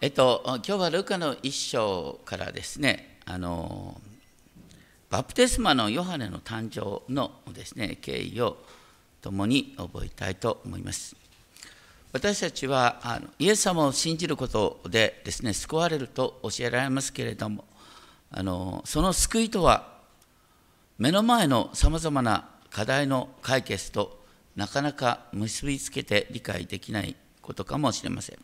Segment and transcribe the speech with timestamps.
[0.00, 4.00] えっと、今日はルカの一章からですね、あの
[5.10, 8.58] バプテスマのヨハネの誕生のですね、経緯を
[9.20, 11.16] 共に覚えたいと思います。
[12.12, 17.64] 私たちはあのイエス様を信じることでですね、救われると教えられますけれども、
[18.30, 19.98] あのその救いとは、
[20.96, 24.24] 目の前のさまざまな課題の解決と
[24.54, 28.38] なかなか結びつけて理解できないことかもしれません。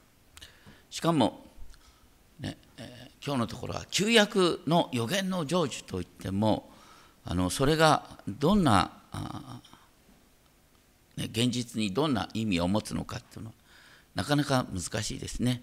[0.90, 1.43] しかも、
[3.26, 6.68] 今日のところは旧約の予言の成就といっても
[7.24, 8.90] あのそれがどんな、
[11.16, 13.54] 現実にどんな意味を持つのかっていうのは
[14.14, 15.62] なかなか難しいですね。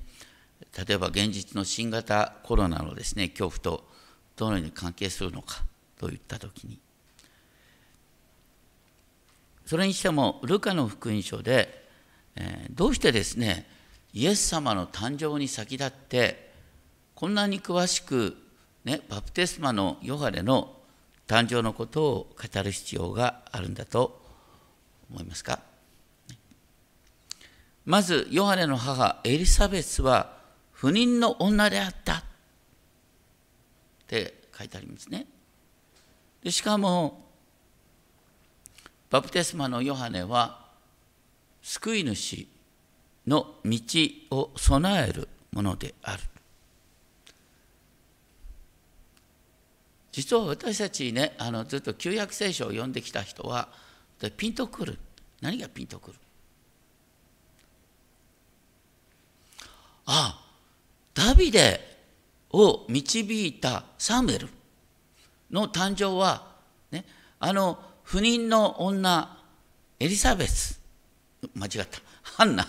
[0.87, 3.83] 例えば現実の新型コロナのですね恐怖と
[4.37, 5.63] どのように関係するのか
[5.99, 6.79] といったときに
[9.65, 11.87] それにしてもルカの福音書で、
[12.35, 13.67] えー、どうしてですね
[14.13, 16.50] イエス様の誕生に先立って
[17.15, 18.35] こんなに詳しく、
[18.83, 20.75] ね、バプテスマのヨハネの
[21.27, 24.21] 誕生のことを語る必要があるんだと
[25.11, 25.59] 思いますか？
[27.85, 30.37] まずヨハネの母エリザベスは
[30.71, 32.15] 不妊の女であった。
[32.15, 32.23] っ
[34.07, 35.25] て書いてありますね。
[36.43, 37.23] でしかも
[39.09, 40.65] バプテスマのヨハネは
[41.61, 42.47] 救い主
[43.27, 43.79] の道
[44.31, 46.23] を備えるものである。
[50.11, 53.69] 実は私たちねあのずっと旧約聖書を読んできた人は
[54.37, 54.99] ピンとくる。
[55.41, 56.17] 何がピンとくる？
[60.05, 60.41] ああ
[61.13, 61.79] ダビデ
[62.51, 64.49] を導いたサムエル
[65.49, 66.47] の誕生は、
[66.91, 67.05] ね、
[67.39, 69.37] あの不妊の女
[69.99, 70.81] エリザベス。
[71.55, 71.99] 間違った。
[72.23, 72.67] ハンナ。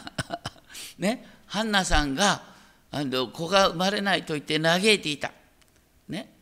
[0.99, 2.43] ねハンナさんが
[2.91, 5.33] あの子が生まれないと言って嘆いていた。
[6.09, 6.33] ね。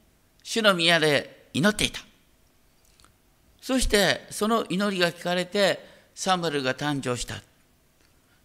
[0.43, 2.01] 主の宮で祈っていた。
[3.61, 5.85] そしてその祈りが聞かれて
[6.15, 7.35] サムエルが誕生した。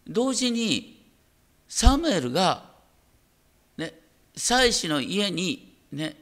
[0.07, 1.03] 同時に
[1.67, 2.63] サムエルが、
[3.77, 3.93] ね、
[4.35, 6.15] 妻子の家に、ね、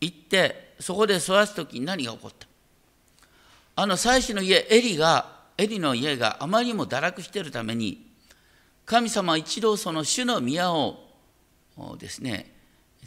[0.00, 2.46] 行ってそこで育つ時に何が起こった
[3.76, 8.06] あの妻子の家エリがエリの家があまりにも堕落しているために
[8.84, 10.98] 神様は一度その主の宮を
[11.98, 12.57] ですね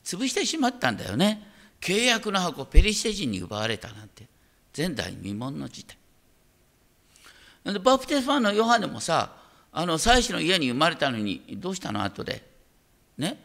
[0.03, 1.47] 潰してしまったんだよね。
[1.79, 4.27] 契約の箱ペリシテ人に奪われたなんて
[4.75, 5.97] 前代未聞の事態。
[7.65, 9.35] でバプテスマのヨハネもさ
[9.71, 12.43] あの妻子の家に生まれたのにどうしたの後で
[13.17, 13.37] ね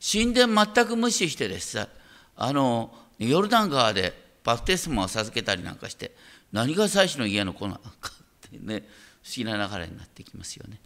[0.00, 1.88] 神殿全く無視してですさ
[2.36, 6.12] あのヨルダン川でバプテスマを授けたりなんかして
[6.52, 8.12] 何が妻子の家の子なのか
[8.46, 8.82] ってね
[9.22, 10.80] 不思議な流れになってきますよね。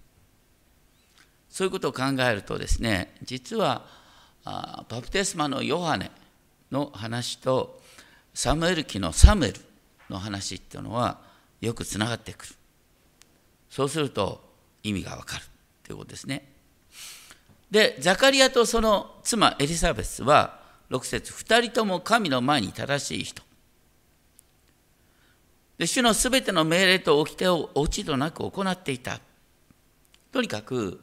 [1.48, 3.86] そういうことを考えるとですね実は
[4.44, 6.10] バプテスマのヨハネ
[6.70, 7.80] の話と
[8.34, 9.60] サムエル記のサムエル
[10.10, 11.18] の話っていうのは
[11.60, 12.54] よくつながってくる。
[13.70, 14.42] そうすると
[14.82, 15.44] 意味がわかる
[15.82, 16.46] ということですね。
[17.70, 20.60] でザカリアとその妻エリザベスは
[20.90, 23.42] 6節2人とも神の前に正しい人。
[25.78, 29.20] で主のすべての命令と掟を落ち度なく行っていた。
[30.30, 31.00] とにかく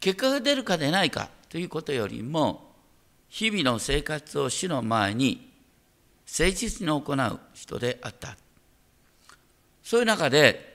[0.00, 2.70] 結果が出るか出ないかということよりも
[3.28, 5.52] 日々の生活を主の前に
[6.26, 8.36] 誠実に行う人であった。
[9.82, 10.70] そういう中で、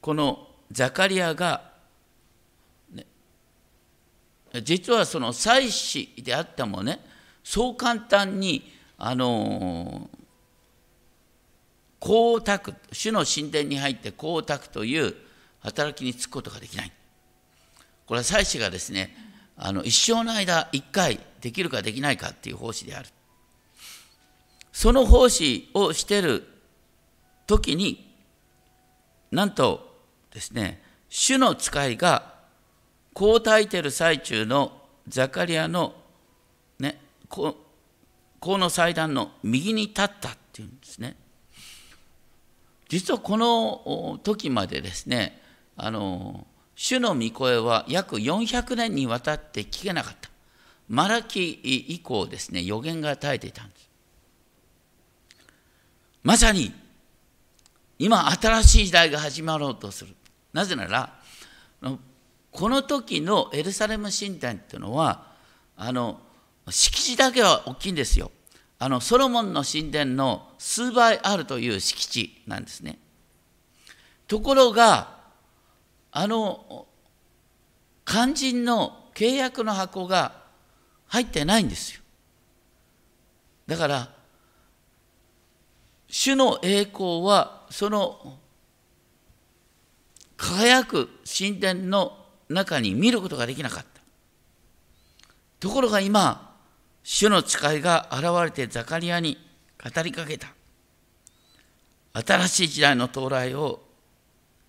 [0.00, 1.72] このザカリアが、
[2.92, 3.04] ね、
[4.62, 7.00] 実はその祭司であってもね、
[7.42, 10.08] そう簡単に、あの
[12.00, 15.14] 光沢、主の神殿に入って光沢という
[15.60, 16.92] 働きに就くことができない。
[18.06, 19.16] これは祭司がですね、
[19.56, 23.08] あの一生の間一回できるかできないかっていう奉仕である。
[24.72, 26.46] その奉仕をしてる
[27.46, 28.12] 時に
[29.30, 30.00] なんと
[30.32, 32.34] ですね主の使いが
[33.12, 34.72] こう焚いてる最中の
[35.06, 35.94] ザカリアの
[36.80, 37.56] ねこ
[38.40, 41.16] この祭壇の右に立ったっていうんですね。
[42.88, 45.40] 実はこの時までですね
[45.76, 50.30] あの主の御声は約400年にわたって聞けなかった。
[50.88, 53.88] マラキ以降ですね、予言が与えていたんです。
[56.22, 56.72] まさに、
[57.98, 60.14] 今新しい時代が始まろうとする。
[60.52, 61.14] なぜなら、
[62.50, 65.32] この時のエルサレム神殿っていうのは、
[65.76, 66.20] あの、
[66.70, 68.30] 敷地だけは大きいんですよ。
[68.78, 72.98] あの、ソロモンの神殿の数倍あるという敷地なんですね。
[74.26, 75.13] ところが、
[76.16, 76.86] あの
[78.04, 80.44] 肝心の契約の箱が
[81.08, 82.02] 入ってないんですよ。
[83.66, 84.14] だから、
[86.06, 88.38] 主の栄光はその
[90.36, 92.16] 輝く神殿の
[92.48, 94.00] 中に見ることができなかった。
[95.58, 96.54] ところが今、
[97.02, 99.36] 主の使いが現れてザカリアに
[99.82, 100.54] 語りかけた。
[102.12, 103.82] 新しい時代の到来を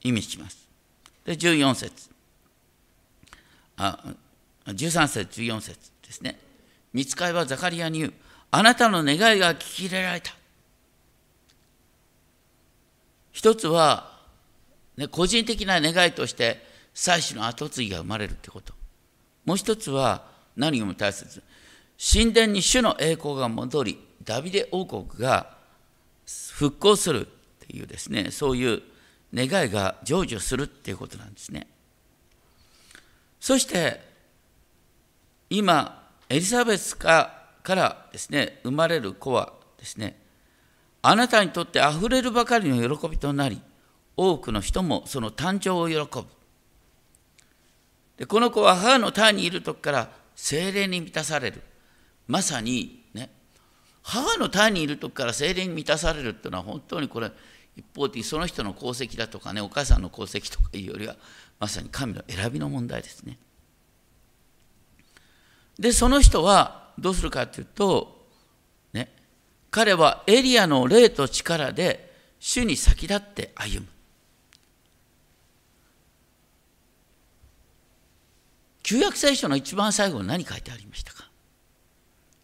[0.01, 0.64] 意味します。
[1.25, 2.09] で、14節
[3.77, 3.99] あ
[4.67, 6.39] 13節、14節ですね。
[6.93, 8.13] 見つかいはザカリアに言う。
[8.51, 10.33] あなたの願いが聞き入れられた。
[13.31, 14.17] 一つは、
[14.95, 18.73] ね、個人的な願いとして祭祀の跡継ぎが生まれるってこと。
[19.43, 20.25] もう一つは
[20.55, 21.43] 何よりも大切。
[21.97, 25.55] 神殿に主の栄光が戻り、ダビデ王国が
[26.53, 28.81] 復興するっていうですね、そういう
[29.35, 31.67] 願いが成就するっていうことなんですね。
[33.39, 34.01] そして、
[35.49, 40.19] 今、エリザベスかからですね、生まれる子はですね、
[41.01, 43.61] あなたにとってあふれるばかりの喜びとなり、
[44.17, 46.25] 多くの人もその誕生を喜ぶ。
[48.17, 51.61] でこの子は母の胎にいる時から精霊に満たされる。
[52.27, 53.29] まさにね、
[54.01, 57.31] 母の胎にいる時から精霊に満たされるっていうのは本当にこれ
[57.75, 61.15] 一方的にその人の功績だとかねお母さんの功績とかいうよりは
[61.59, 63.37] まさに神の選びの問題ですね。
[65.77, 68.25] でその人はどうするかというと、
[68.93, 69.13] ね、
[69.71, 73.87] 彼はエリアの霊と力で主に先立って歩む。
[78.83, 81.29] 旧約聖書の一番最後に何書いてありましたか？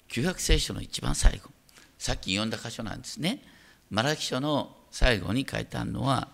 [0.07, 1.51] 旧約聖書の一番最後。
[1.97, 3.43] さっき読んだ箇所なんですね。
[3.91, 6.27] マラキ書の最後に書いてあるのは、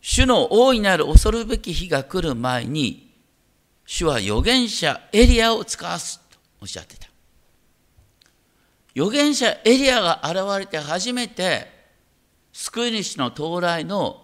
[0.00, 3.14] 主の大いなる恐るべき日が来る前に、
[3.86, 7.08] 主は預言者エリアを使わすとおっしゃってた。
[8.96, 11.72] 預言者エリアが現れて初めて、
[12.52, 14.22] 救い主の到来の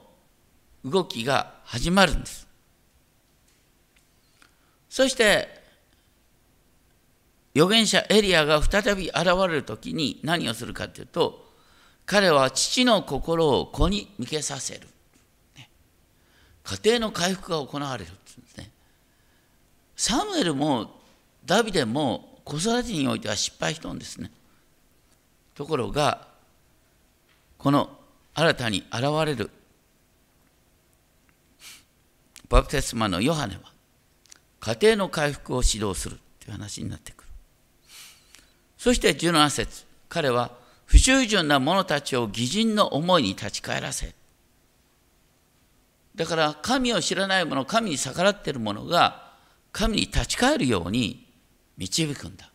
[0.85, 2.47] 動きが始まるんです。
[4.89, 5.49] そして、
[7.55, 11.50] 預言者エリアが再び現れる時に何をするかというと、
[12.11, 14.81] 彼は父の心を子に向けさせる。
[16.65, 18.69] 家庭の回復が行われるんですね。
[19.95, 20.91] サムエルも
[21.47, 24.33] ダビデも子育てにおいては失敗したんですね。
[25.55, 26.27] ところが、
[27.59, 27.97] この
[28.35, 29.49] 新たに現れる
[32.49, 33.61] バプテスマのヨハネは
[34.59, 37.29] 家庭の回復を指導するという話になってくる。
[38.77, 40.59] そして17節彼は
[40.91, 44.13] 不従順な者たちを義人の思いに立ち返らせ。
[46.17, 49.31] だから神を知らない者神に逆らっている者が
[49.71, 51.29] 神に立ち返るように
[51.77, 52.51] 導くんだ。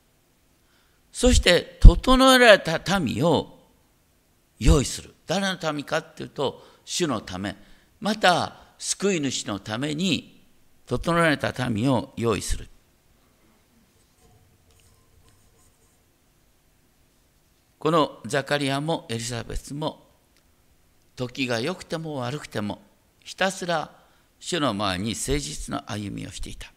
[1.13, 3.57] そして整えられた民を
[4.59, 5.13] 用意する。
[5.25, 7.55] 誰の民かっていうと主のため。
[8.01, 10.43] また救い主のために
[10.85, 12.67] 整えられた民を用意する。
[17.85, 20.07] このザカリアもエリザベスも
[21.15, 22.81] 時が良くても悪くても
[23.23, 23.91] ひたすら
[24.39, 26.73] 主の前に誠実な歩みをしていた。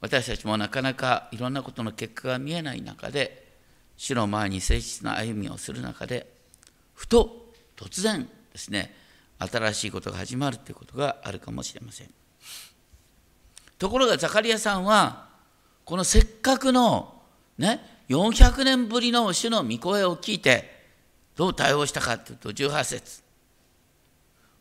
[0.00, 3.46] 私たちもなかなかいろんなことの結果が見えない中で
[3.98, 6.26] 主の前に誠実な歩みをする中で
[6.94, 8.94] ふと突然ですね
[9.38, 12.10] 新しいことが始まるということがあるかもしれません。
[13.78, 15.28] ところがザカリアさんは
[15.84, 17.20] このせっかくの
[17.58, 20.68] ね400年ぶりの主の御声を聞いて
[21.36, 23.22] どう対応したかというと18節。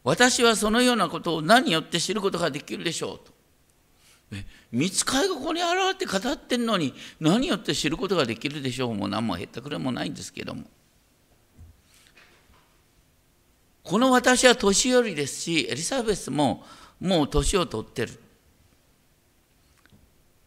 [0.04, 3.34] 私はそのようなことを何によって知ることができるでしょうと。
[4.72, 10.64] 見つかいがここに現れて語ってんのに何よって知ることができるでしょうもう何も減ったくれもないんですけども。
[13.84, 16.64] この私は年寄りですしエリザベスも
[17.00, 18.20] もう年を取ってる。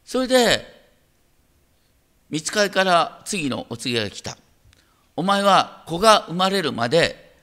[0.04, 0.81] それで
[2.32, 4.38] 見つかりから次のお告げが来た。
[5.14, 7.34] お前は子が生まれるまで、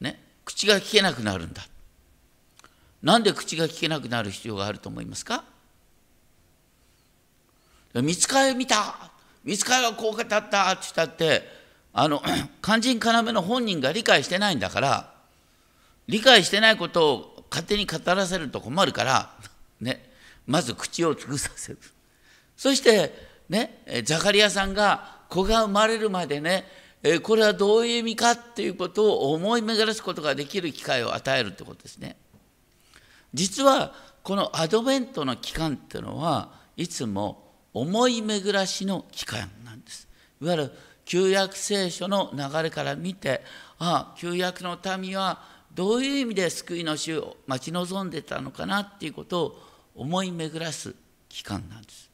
[0.00, 1.66] ね、口が聞けなくなるんだ。
[3.02, 5.44] なんで口が聞けなくなる必要があると思いますか？
[7.94, 9.10] 見つかり見た
[9.42, 11.42] 見つかりがこう語ったって言ったって
[11.92, 12.22] あの
[12.62, 15.12] 肝心要の本人が理解してないんだから
[16.06, 19.30] 理解してないことを勝手に語らせると困るから
[19.80, 20.10] ね
[20.46, 21.78] まず口を尽くさせる
[22.56, 26.64] そしてね、ザカリアさんが子が生まれるまでね、
[27.22, 32.16] これはどういう意味かっていうことを思い巡らすことができる機会を与えるってことですね。
[33.32, 40.08] 実はこのアドベントの期間っていうのはいつも思い巡らしの期間なんです。
[40.40, 40.72] いわゆる
[41.04, 43.42] 旧約聖書の流れから見て
[43.78, 49.62] ああ旧約の民はどういう意味で救いの主を待ち望んでたのかなっていうことを
[49.94, 50.94] 思い巡らす
[51.28, 52.07] 期間なんです。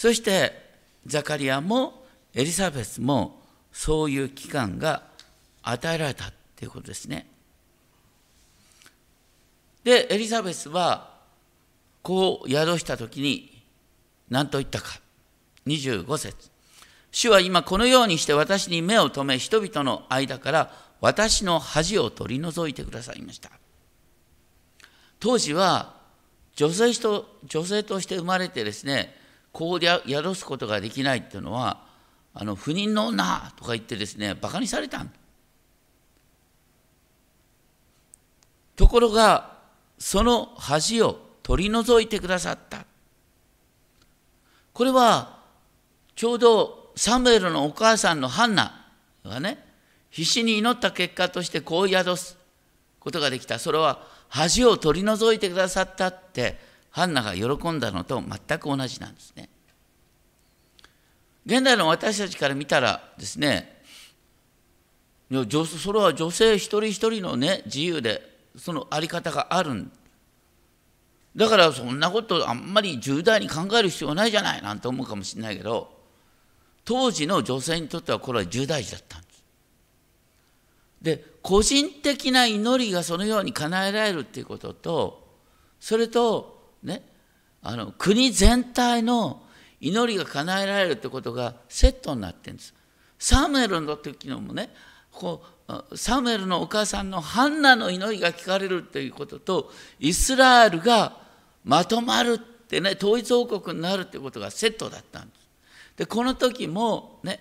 [0.00, 0.54] そして
[1.04, 5.02] ザカリアもエリザベスもそういう期間が
[5.62, 7.26] 与えられたっていうことですね。
[9.84, 11.18] でエリザベスは
[12.00, 13.62] こう宿した時に
[14.30, 14.98] 何と言ったか。
[15.66, 16.50] 25節。
[17.12, 23.50] 主は今このようにして私に目を留め人々の間から私の恥を取り除いてくださいました。
[25.18, 25.92] 当時は
[26.54, 29.19] 女性と女性として生まれてですね
[29.52, 31.82] こう宿すことができないっていうのは
[32.34, 35.04] あの不妊の女とか言ってですねバカにされた
[38.76, 39.58] ところが
[39.98, 42.86] その恥を取り除いてくださった。
[44.72, 45.40] これは
[46.14, 48.86] ちょうどサムエルのお母さんのハンナ
[49.24, 49.62] がね
[50.10, 52.38] 必死に祈った結果としてこう宿す
[52.98, 53.58] ことができた。
[53.58, 56.58] それは恥を取り除いてくださったって
[56.90, 59.48] ハンナが喜んだのと全く同じなんですね。
[61.46, 63.80] 現代の私たちから見たらですね
[65.30, 68.20] それは女性一人一人のね自由で
[68.56, 69.90] その在り方があるん
[71.36, 75.92] だからそんなことあんまり重大に考える必要ないじゃないなんて思うかもしれないけど
[76.84, 79.44] 当時の女性にとってはこれは重大事だったんです。
[81.02, 85.28] で個人的な祈りがそのように叶えられるっていうことと
[85.78, 87.02] それとね
[87.62, 89.42] あの国全体の
[89.80, 92.74] 祈りが叶えられるってことがセットになってるんです。
[93.18, 94.70] サムエルの時のもね
[95.12, 101.18] こうサムエルのお母さんのハンナの祈りが聞かれるということとイスラエルが
[101.64, 105.40] まとまるってね統一王国になるってことがセットだったんです。
[105.96, 107.40] でこの時もね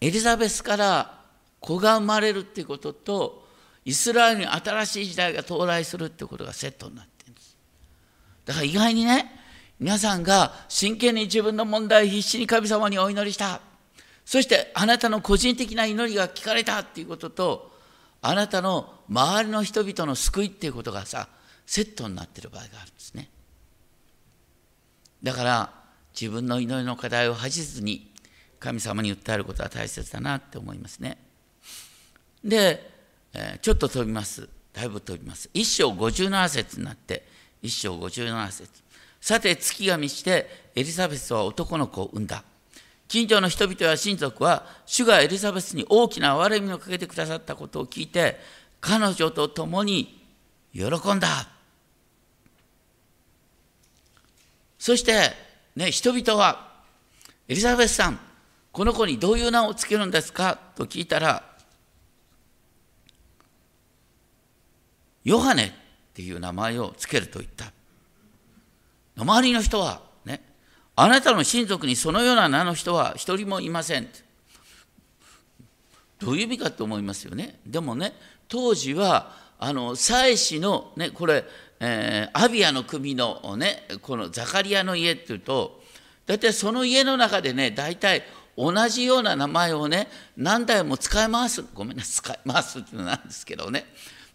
[0.00, 1.20] エリザベスから
[1.60, 3.46] 子が生まれるっていうことと
[3.84, 7.17] イスラエルに新しい時代が到来するってことがセットになって。
[8.48, 9.30] だから意外にね
[9.78, 13.60] 皆さんが真剣に自分の問題を必死に神様にお祈りした。
[14.24, 17.72] そしてあなたの個人的な祈りが聞かれたっていうことと
[18.22, 21.28] あなたの周りの人々の救いっていうことがさ
[21.66, 23.28] セットになってる場合があるんですね。
[25.22, 25.72] だから
[26.18, 28.10] 自分の祈りの課題を恥じずに
[28.58, 31.18] 神様に訴えることは大切だなって思いますね。
[32.42, 32.90] で、
[33.34, 34.48] えー、ちょっと飛びます。
[34.72, 35.50] だいぶ飛びます。
[35.52, 37.27] 一章57節になって
[37.62, 38.68] 一章57節。
[39.20, 42.44] さて月が満ちてエリザベスは男の子を産んだ。
[43.08, 48.38] 近所の人々や親族は主がエリザベスに大きな憐れみをかけてくださったことを聞いて
[48.80, 50.24] 彼女と共に
[50.72, 51.48] 喜んだ。
[54.78, 55.32] そして、
[55.74, 56.68] ね、人々は、
[57.48, 58.20] エリザベスさん、
[58.70, 60.56] この子にどういう名を付けるんですか？
[60.76, 61.42] と聞いたら、
[65.24, 65.74] ヨハネ
[66.18, 67.72] っていう名前を付けると言った。
[69.16, 70.42] 周りの人は、ね、
[70.96, 74.08] あなたの親族にそのような名の人は一人もいません。
[76.18, 77.60] どういう意味かと思いますよね。
[77.64, 78.14] でもね、
[78.48, 81.44] 当時は、あの、祭司の、ね、これ、
[81.78, 85.80] えー、アビアの組のねこのザカリアの家っていうと
[86.26, 88.24] 大体その家の中でね大体
[88.56, 93.86] 同じような名前をね何代も使い回すごめんなさい使い回すっていうのなんですけどね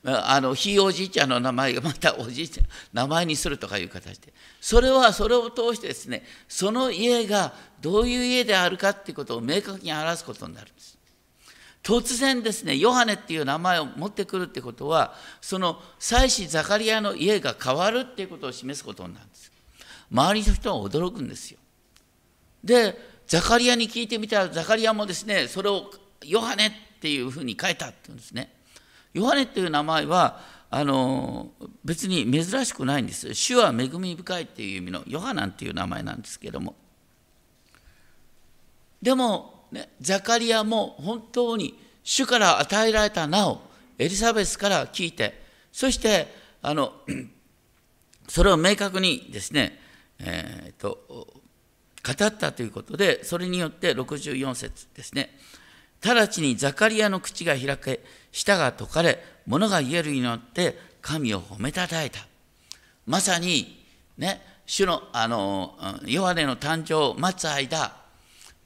[0.05, 4.33] あのひいおじいちゃんの名前がまたおじいちゃん名前にするとかいう形で。
[4.59, 10.97] それはそれを通してですねその家がどういう家であるかっていうことを明確に表すことになるんです。
[11.83, 19.51] 突然ですねヨハネっていう名前を持ってくるってことはその祭司ザカリアの家が変わるっていうことを示すことになるんです。
[20.11, 21.59] 周りの人は驚くんですよ。
[22.61, 25.91] でザカリアに聞いてみたらザカリアもですねそれを
[26.25, 28.51] ヨハネっていうふうに書いたっていうんですね。
[29.13, 30.39] ヨハネっていう名前は
[30.69, 31.51] あの
[31.85, 36.75] 別に珍しくないんです主は恵み深いっていう意味のヨハナンっていう名前なんですけれども。
[39.01, 43.61] でもね、ザカリアも本当に主から与えられた名を
[43.97, 45.41] エリザベスから聞いて
[45.71, 46.27] そして
[46.61, 46.93] あの
[48.29, 49.79] それを明確にですね、
[50.19, 51.31] えーと、語
[52.25, 55.37] ったということでそれによって64節ですね。
[56.05, 62.19] 直ちにザカリアの口が開け舌が解かれ物が言えるによって神を褒めたたえた
[63.05, 63.85] まさに
[64.17, 65.75] ね主のあの
[66.05, 67.93] ヨハネの誕生を待つ間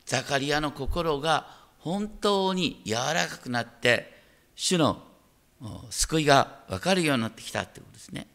[0.05, 1.47] ザカリアの心が
[1.79, 4.15] 本当に柔らかくなって
[4.55, 5.03] 主の
[5.89, 8.27] 救いが分かるようになってきたってことですね。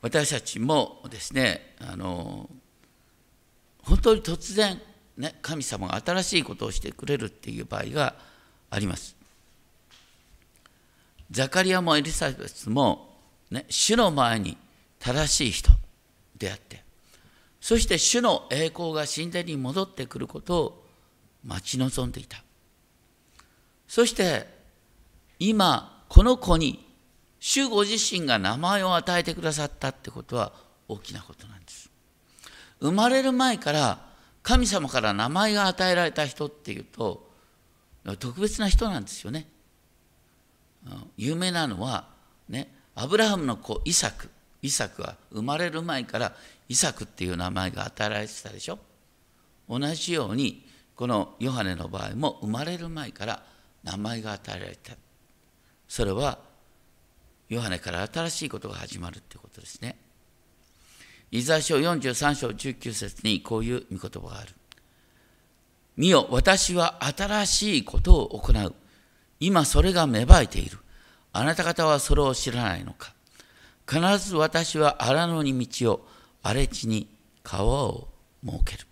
[0.00, 2.48] 私たちもですねあの
[3.82, 4.80] 本当に突然、
[5.18, 8.14] ね、神様が新しいことをしてくれるっていう場合が
[8.70, 9.18] あります。
[11.30, 13.16] ザカリアもエリザベスも、
[13.50, 14.56] ね、主の前に
[14.98, 15.70] 正しい人
[16.36, 16.82] であって
[17.60, 20.84] そして主の栄光が神殿に戻ってくることを
[21.44, 22.42] 待ち望んでいた
[23.86, 24.46] そして
[25.38, 26.86] 今この子に
[27.40, 30.52] 主ご自身が名前を与えてくださったってことは
[30.88, 31.90] 大きなことなんです
[32.80, 34.07] 生まれる前から
[34.48, 37.28] 神様から名前が与えられた人っていうと
[38.18, 39.46] 特別な人なんですよね。
[41.18, 42.08] 有名なのは
[42.48, 44.30] ねアブラハムの子イサク。
[44.62, 46.32] イサクは生まれる前から
[46.66, 48.78] イサクっていう名前が与えられてたでしょ。
[49.68, 53.42] 同じようにこのヨハネの場合も生まれる前から
[53.84, 54.94] 名前が与えられた。
[55.86, 56.38] それは
[57.50, 59.98] ヨハネから新しいことが始まるってことですね。
[61.30, 64.54] イザヤ書43章19節にこういう御言葉がある。
[65.96, 68.74] 見よ私は新しいことを行う。
[69.40, 70.78] 今それが芽生えている。
[71.32, 73.14] あなた方はそれを知らないのか。
[73.86, 76.08] 必ず私は荒野に道を
[76.42, 77.08] 荒れ地に
[77.42, 78.08] 川を
[78.44, 78.86] 設ける。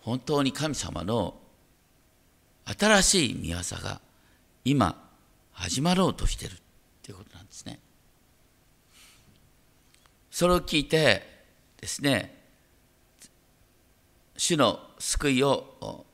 [0.00, 1.34] 本当に神様の
[2.64, 4.00] 新しい見業が
[4.64, 5.10] 今
[5.52, 6.52] 始まろうとしてる
[7.02, 7.78] ということなんですね。
[10.32, 11.22] それを聞いて
[11.80, 12.34] ですね
[14.36, 16.04] 主の救いを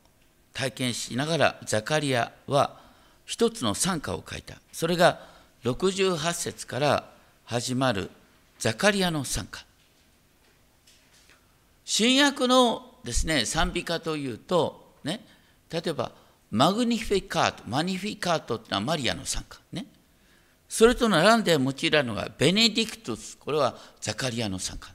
[0.53, 2.79] 体験しながらザカリアは
[3.25, 4.55] 一つの賛歌を書いた。
[4.71, 5.21] それが
[5.63, 7.09] 68節から
[7.45, 8.11] 始まる
[8.59, 9.65] ザカリアの賛歌
[11.85, 15.25] 新約のですね賛美歌というとね
[15.71, 16.11] 例えば
[16.51, 19.85] マグニフィカートマニフィカートってのはマリアの賛歌ね。
[20.69, 23.35] それと並んで用いられるのがベネディクトス。
[23.37, 24.93] これはザカリアの賛歌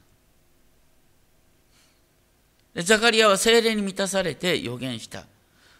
[2.74, 5.24] でザカリアは精霊に満たされて予言した。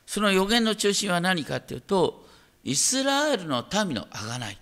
[0.04, 2.26] その予言の中心は何かっていうと
[2.64, 4.59] イスラエルの民のあがない。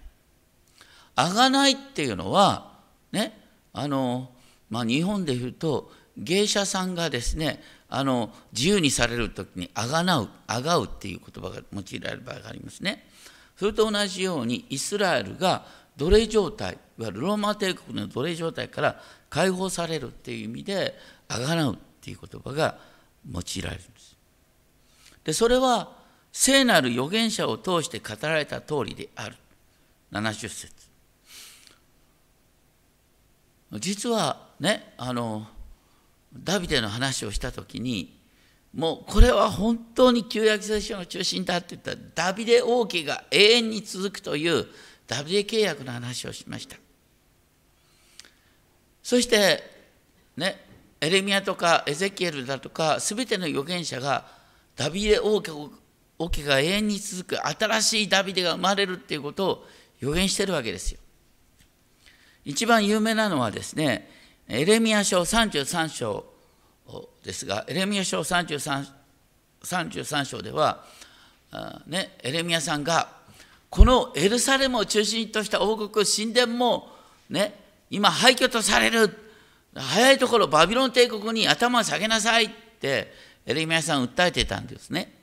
[1.15, 2.71] あがないっていうのは
[3.11, 3.39] ね
[3.73, 4.31] あの
[4.69, 13.07] まあ日本で言うと芸者さんがですねあの自由にされる時にあがなうあがうっていう言葉が用いられる場合がありますね。
[13.57, 15.65] それと同じようにイスラエルが
[15.97, 20.95] 奴隷状態いわゆるローマ帝国の奴隷状態から解放されるっていう意味で
[21.29, 22.79] あがなうっていう言葉が
[23.31, 24.17] 用いられるんです。
[25.25, 25.97] でそれは
[26.33, 29.37] 聖なる預言者を通して語られた通りである。
[30.13, 30.71] 70節。
[33.79, 35.47] 実はねあの
[36.35, 38.22] ダビデの話をした時に
[38.75, 44.67] もうこれは本当に旧約聖書の中心だって言ったダビデ王家が永遠に続くという
[45.07, 46.77] ダビデ契約の話をしました。
[49.03, 49.63] そして
[50.37, 50.65] ね
[51.01, 54.27] エレミアとかエゼキエルだとか全ての預言者が
[54.75, 55.53] ダビデ王家
[56.19, 59.67] 王家が永遠に続く新しいダビデが生まれるっていうことを
[60.01, 61.01] 予言してるわけですよ。
[62.45, 64.09] 一番有名なのはですね
[64.49, 66.32] エレミア書33章
[67.25, 68.87] ですが、エレミア書 33,
[69.63, 70.85] 33章では、
[71.87, 73.09] ね、エレミアさんが、
[73.71, 76.89] このエルサレムを中心とした王国、神殿も、
[77.31, 77.55] ね、
[77.91, 79.19] 今廃墟とされる。
[79.75, 83.13] 早いところバビロン帝国に頭を下げなさいって
[83.47, 85.15] エレミアさん訴えてたんですね。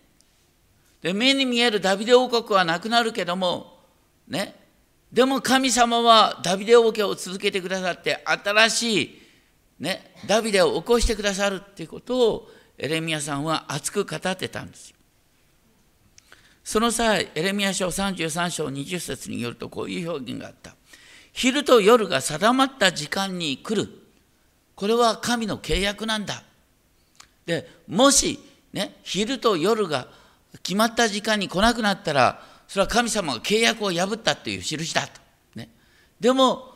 [1.01, 3.77] で目に見えるダビデ王国はなくなるけども、
[4.27, 4.55] ね、
[5.11, 9.18] でも神様はダビデ王家を続けてくださって新しい、
[9.79, 14.95] ね、ダビデを起こしてくださるっていうことをエレミアさんは熱く語ってたんですよ。
[16.63, 20.75] その際、エレミア書33章20節によるとこういう表現があった。
[21.33, 23.89] 昼と夜が定まった時間に来る。
[24.75, 26.43] これは神の契約なんだ。
[27.45, 28.39] で、もし、
[28.71, 30.07] ね、昼と夜が
[30.61, 35.19] 決まった時間に来なくなったら、それは神様が契約を破ったという印だと。
[35.55, 35.69] ね、
[36.19, 36.75] でも、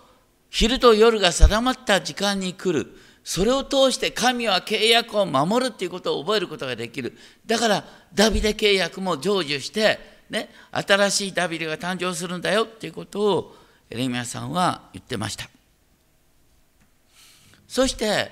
[0.53, 2.95] 昼と夜が定まった時間に来る。
[3.23, 7.17] それを通して神は契約を守るっていうことを覚えることができる。
[7.47, 9.97] だから、ダビデ契約も成就して、
[10.29, 13.55] ね、新しいダビデが誕生するんだよっていうことを
[13.89, 15.49] エレミアさんは言ってました。
[17.67, 18.29] そして、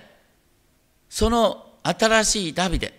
[1.10, 2.94] その新しいダビデ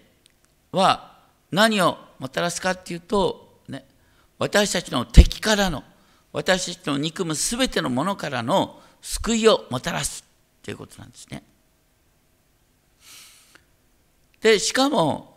[0.73, 1.17] は
[1.53, 3.85] 何をもたらすかっていうと、ね
[4.41, 5.85] 私たちの敵からの
[6.33, 10.25] 私たちの憎むすべてのものからの救いをもたらす
[10.63, 11.43] ということなんですね。
[14.41, 15.37] でしかも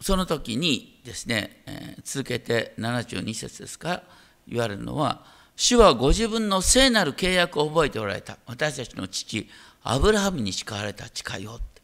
[0.00, 4.02] その時にですね、えー、続けて72節ですか
[4.48, 8.38] 言われるのは主はご自分の聖なる契約を覚えておられた。
[8.46, 9.48] 私たちの父
[9.82, 11.82] アブラハムに誓われた誓いをって。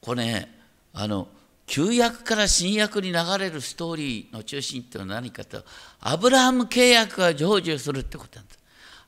[0.00, 0.58] これね
[0.92, 1.28] あの
[1.66, 5.64] 旧約から新約に流れるストーリーの中心っていうのは何かと
[6.00, 8.61] アブラハム契約が成就するってことなんです。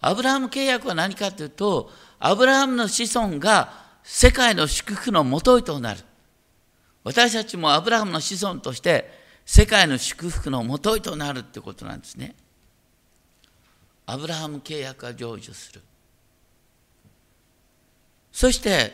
[0.07, 6.01] アブラハム契約は何かというとアブラハムの子孫が世界の祝福のもととなる。
[7.05, 9.11] 私たちもアブラハムの子孫として
[9.47, 12.35] 世界の祝福のもととなるってことなんですね。
[14.05, 15.81] アブラハム契約が成就する。
[18.31, 18.93] そして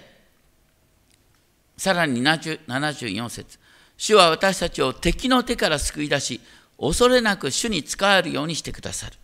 [1.76, 3.58] さらに74節。
[3.96, 6.40] 主は私たちを敵の手から救い出し
[6.78, 9.19] 恐れなく主に仕えるようにしてくださる。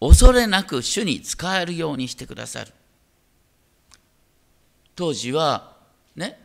[0.00, 2.72] 恐れなく主に仕えるようにしてくださる。
[4.96, 5.76] 当時は
[6.14, 6.38] ね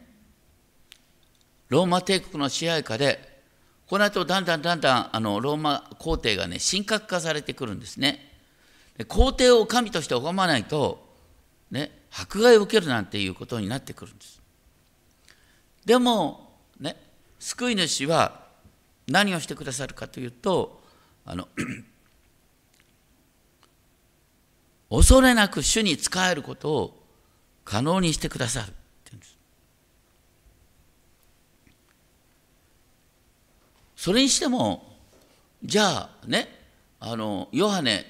[1.67, 3.41] ローマ帝国の支配下で
[3.88, 8.27] この後だんだんだんだんあのローマ皇帝がね神格化されてくるんですね。
[9.07, 11.07] 皇帝を神として拝まないと
[11.71, 14.41] ね迫害を受けるなんていうことになってくるんです。
[15.85, 16.95] でもね
[17.39, 18.47] 救い主は
[19.07, 20.81] 何をしてくださるかというと
[21.25, 21.47] あの
[24.89, 27.04] 恐れなく主に仕えることを
[27.63, 28.73] 可能にしてくださる。
[33.95, 34.95] それにしても
[35.62, 36.47] じゃあね
[37.02, 38.06] あのヨハネ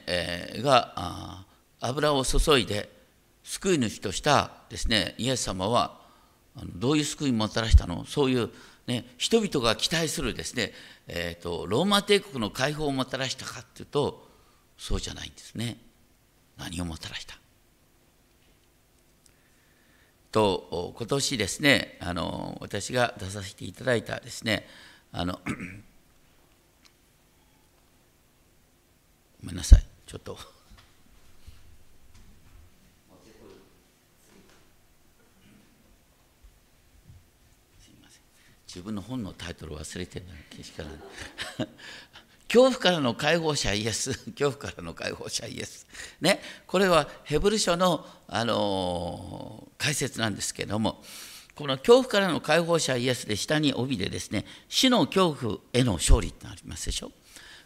[0.58, 1.44] が
[1.80, 2.92] 油を注いで
[3.44, 6.00] 救い主としたですねイエス様は
[6.76, 8.06] どういう救いをもたらしたの？
[8.06, 8.52] そういう、
[8.86, 10.74] ね、人々が期待するですね、
[11.08, 14.28] えーと、ローマ帝国の解放をもたらしたかっていうと
[14.78, 15.78] そうじゃないんですね。
[16.60, 17.40] 何をもたらした？
[20.32, 24.68] と今年ですねあの私が出させていただいたですね
[25.12, 25.40] あの
[29.42, 30.38] ごめんなさいちょっと。
[38.68, 41.02] 自分の本のタイトル忘れてるのけしからん。
[42.52, 44.14] 恐怖からの解放者イエス。
[44.34, 45.86] 恐怖からの解放者イエス。
[46.20, 46.42] ね。
[46.66, 51.04] これはヘブル書の、あのー、解説なんですけれども
[51.56, 57.12] この恐怖からの解放者イエスで下に帯でですね死の恐怖への勝利ってありますでしょ。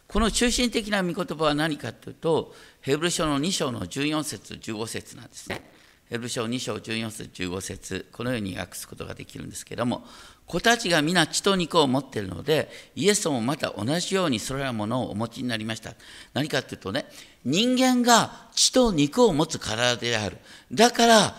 [0.08, 5.62] この中心的な御言葉は何かというとヘブル書の2章の14節15節なんですね。
[6.10, 10.06] ヘブル書2章14節15節このように訳すことができるんですけれども
[10.46, 15.94] 子たちが皆血と肉を持っているのでイエスもまた同じようにそれらものをお持ちになりました
[16.34, 17.06] 何かというとね
[17.46, 20.38] 人間が血と肉を持つ体である
[20.72, 21.36] だから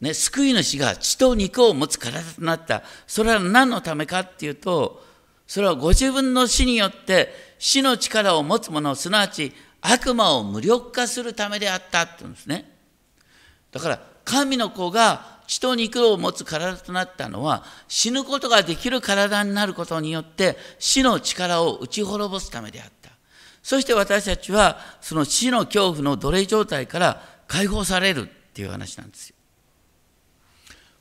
[0.00, 2.82] ね、救い主が血と肉を持つ体となった。
[3.06, 5.02] それは何のためかっていうと、
[5.46, 12.70] それはご自分の死によって死の力を持つ者、すなわち悪魔を無力化するためであったって言うんですね。
[13.70, 23.10] だから、神の子が血と肉を持つ体となったのは、死ぬことができる体になることによって、死の力を打ち滅ぼすためであった。
[23.62, 29.36] そして私たちは、その死の恐怖の奴隷状態から解放されるっていう話なんですよ。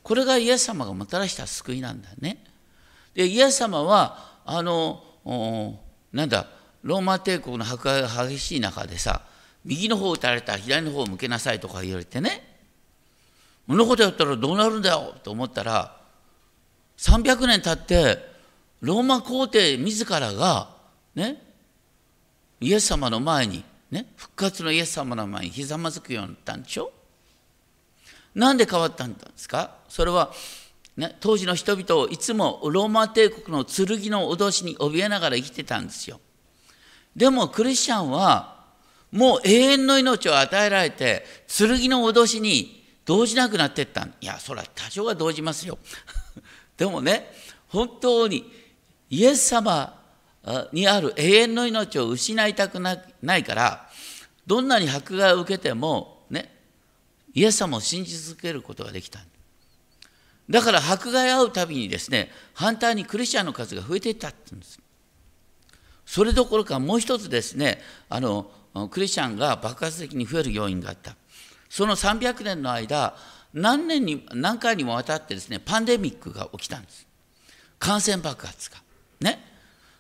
[0.01, 2.43] これがイエス様がもたらした救いなんだね。
[3.13, 5.03] で、イエス様は、あの、
[6.12, 6.47] なんだ、
[6.84, 9.21] ローマ帝国の迫害が激しい中でさ、
[9.63, 12.52] 右の方を打たれたら左の方を向けなさいとか言われてね、
[13.67, 15.97] このことやったらどうなるんだよと思ったら、
[16.97, 18.34] 300年経って、
[18.82, 20.69] ローマ皇帝自らが、
[21.15, 21.41] ね、
[22.60, 26.91] イエス様の前に、ね、復活のイエス様の前にひざまずくようになったんでしょ？
[28.36, 29.76] なんで変わったんですか？
[29.88, 30.32] それは、
[30.97, 36.19] ね、当時の人々をいつもローマ帝国の剣の脅しに怯えながら生きてたんですよ。
[37.15, 38.65] でもクリスチャンは
[39.12, 45.77] もう永遠の命を与えられて剣の脅しに動じなくなっていったいやそれは多少は動じますよ。
[46.77, 47.31] でもね
[47.67, 48.51] 本当に
[49.09, 50.01] イエス様
[50.71, 52.97] にある永遠の命を失いたくな
[53.37, 53.89] いから
[54.45, 56.53] どんなに迫害を受けてもね
[57.33, 59.19] イエス様を信じ続けることができた。
[60.49, 64.79] だから迫害合うたびにですね、反対にクリスチャンの数が増えていったって言うんです。
[66.05, 68.51] それどころかもう一つですね、あの
[68.91, 71.15] クリスチャンが爆発的に増える要因があった。
[71.73, 73.15] その300年の間、
[73.51, 77.07] 何年に何回にもわたってですね、パンデミックが起きたんです。
[77.79, 78.77] 感染爆発が。
[79.21, 79.43] ね。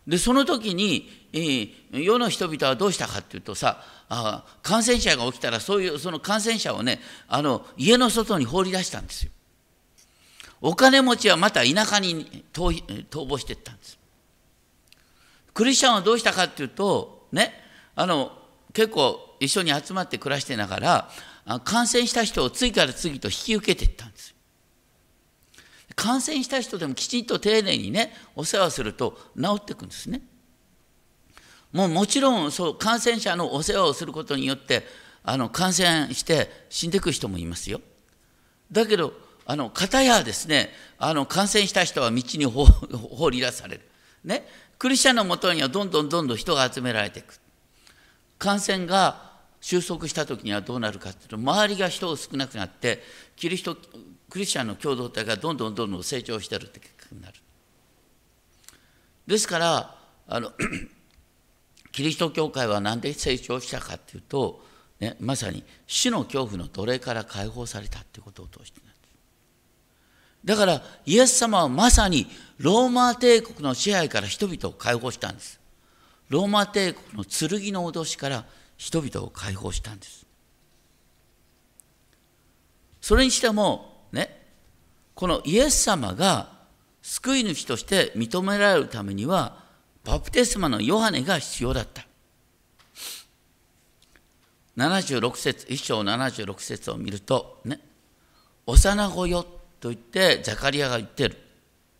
[0.05, 9.31] で、その時に、えー、世の人々はどうしたかっていうとさ、あ感染者が起きたらそういうその感染者をねあの家の外に放り出したんですよ
[10.61, 13.97] お金持ちはまた田舎に逃亡していったんです。
[15.55, 17.51] クリスチャンはどうしたかっていうと、ね、
[17.95, 18.31] あの、
[18.73, 21.09] 結構一緒に集まって暮らしてながら、
[21.65, 24.33] 感染した人を次から次と引き受けていったんです。
[25.95, 30.21] 感染した人でもきちんと丁寧にね、お世話すると治っていくんですね。
[31.73, 34.83] もうもちろんそう感染者のお世話をすることによって
[35.23, 37.81] あの感染して死んでいく人もいますよ。
[38.71, 39.13] だけど
[39.45, 43.81] あの片やですねあの感染した人は道に 放り出される。
[44.23, 47.39] ね、クリスチャンのもとにはどんどんどんどん人が集められていく。
[48.37, 49.32] 感染が
[49.63, 53.01] 収束した時にはどうなるかというと周りが人が少なくなって
[53.37, 53.77] キリスト
[54.29, 57.35] クリスチャンの共同体がどんどんどんどん成長してるって結果になる。
[59.25, 59.95] ですから
[60.27, 60.51] あの
[61.93, 64.65] キリスト教会は何で成長したかっていうと、
[64.99, 68.99] ね、まさに死の恐怖の奴隷から解放されたっていうことを通してなんです。
[70.43, 75.61] だからイエス様はまさにローマ帝国の支配から人々を解放したんです。
[76.27, 78.45] ローマ帝国の剣の脅しから
[78.83, 80.25] 人々を解放したんです。
[82.99, 84.45] それにしてもね
[85.15, 86.49] このイエス様が
[87.01, 89.63] 救い主として認められるためには
[90.03, 92.05] バプテスマのヨハネが必要だった。
[94.75, 97.79] 76節1章76節を見るとね
[98.65, 99.43] 幼子よ
[99.79, 101.37] と言ってザカリアが言ってる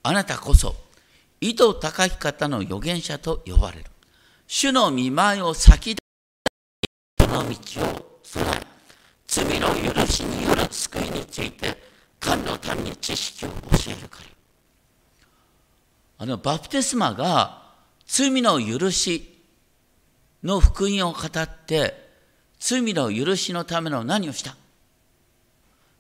[0.02, 0.76] あなたこそ
[1.40, 3.86] 意図高き方の預言者と呼ばれる
[4.48, 6.03] 主の見舞いを先そ
[7.34, 8.68] の道を備え
[9.28, 11.76] 罪の許しによる救いについて
[12.20, 13.56] 神の民に知識を教
[13.90, 14.26] えるから
[16.20, 17.64] あのバプテスマが
[18.06, 19.30] 罪の許し
[20.44, 22.10] の福音を語って
[22.60, 24.56] 罪の許しのための何をした？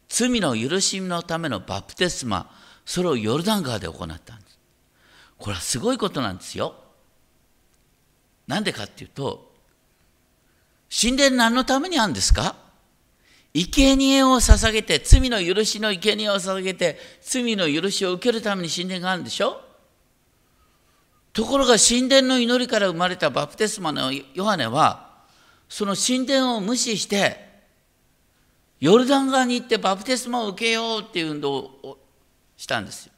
[0.08, 2.50] 罪の許しのためのバプテスマ
[2.86, 4.60] それをヨルダン川で行ったんです。
[5.38, 6.76] これはすごいことなんですよ。
[8.48, 9.53] なんでかっていうと
[10.96, 12.56] 神殿何のためにあるんですか？
[13.56, 19.60] 生贄を捧げて罪の許しの生贄を捧げて罪の許しを受けるために神殿があるんでしょ？
[21.34, 25.10] ところが神殿の祈りから生まれたバプテスマのヨハネは
[25.68, 27.38] その神殿を無視して
[28.80, 31.98] ヨルダン川に行ってバプテスマを受けようっていう運動を
[32.56, 33.14] したんですよ。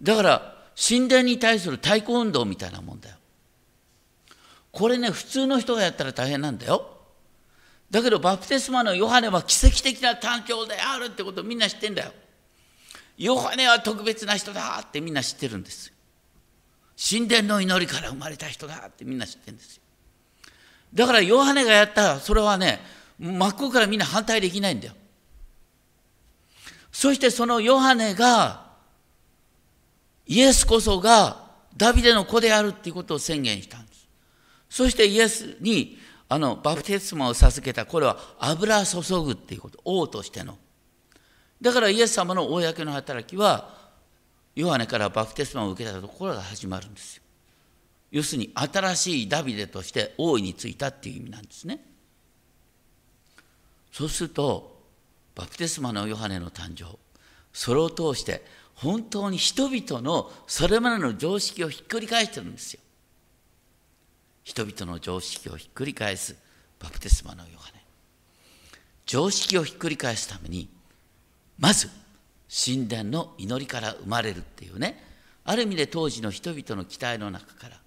[0.00, 3.16] だから神殿に対する対抗運動みたいなもんだよ。
[4.74, 6.90] これね普通の人がやったら大変なんだよ。
[7.90, 12.12] だけどバプテスマのヨハネは奇跡的な環境であるってことをみんな知ってんだよ。
[13.16, 15.92] ヨハネは特別な人だってみんな知ってるんです
[17.10, 19.82] 神殿の祈りから生まれた人だってみんな知ってるんですよ。
[20.92, 22.80] だからヨハネがやったらそれはね
[23.18, 24.94] 真っ向からみんな反対できないんだよ。
[26.90, 28.64] そしてそのヨハネが
[30.26, 31.44] イエスこそが
[31.76, 33.83] ダビデの子であるっていうことを宣言した
[34.74, 40.58] そしてイエスにあのバプテスマを授けたこれは油注ぐっていうこと王としての。
[41.60, 43.72] だからイエス様の公の働きは
[44.56, 47.22] ヨハネからバプテスマを受けたところが始まるんですよ。
[48.10, 51.78] 要するに新しいダビデとして王位についたっていう意味なんですね。
[53.92, 54.82] そうすると
[55.36, 56.98] バプテスマのヨハネの誕生
[57.52, 62.80] それを通して本当に人々のそれまでの常識をひっくり返してるんですよ。
[64.44, 66.36] 人々の常識をひっくり返す
[66.78, 67.82] バプテスマのヨハネ。
[69.06, 70.68] 常識をひっくり返すために
[71.58, 71.88] まず
[72.48, 75.02] 神殿の祈りから生まれるっていうね。
[75.44, 77.80] ある意味で当時の人々の期待の中から。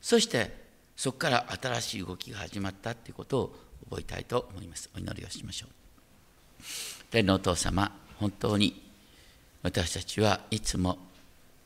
[0.00, 3.56] そしてそこから新しい動きが始まったっていうことを
[3.88, 4.90] 覚えたいと思います。
[4.94, 5.70] お祈りをしましょう。
[7.10, 8.82] 天のお父様本当に
[9.62, 10.98] 私たちはいつも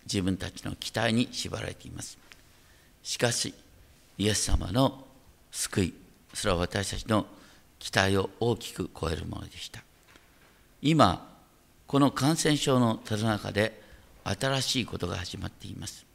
[0.04, 2.18] 自分たちの期待に縛られています。
[3.02, 3.54] しかし
[4.22, 5.04] イエス様の
[5.50, 5.94] 救い
[6.32, 7.26] それは私たちの
[7.80, 9.82] 期待を大きく超えるものでした。
[10.80, 11.28] 今
[11.88, 13.82] この感染症のただ中で
[14.22, 16.06] 新しいことが始まっています。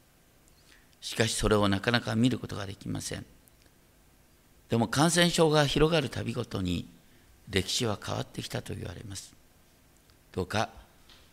[1.02, 3.26] しかしそれをなかなか見ることができません。
[4.70, 6.88] でも感染症が広がるたびごとに
[7.50, 9.34] 歴史は変わってきたと言われます。
[10.32, 10.70] どうか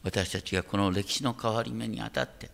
[0.04, 2.52] 私たちがこの歴史の変わり目にあたって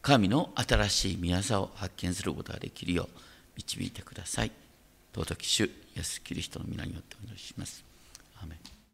[0.00, 3.25] 神の新しい宮沢を発見することができるよう
[3.56, 4.50] 導いてください。
[5.14, 7.84] 尊き主イエス・キリストの皆によってお祈りします。
[8.42, 8.75] アメン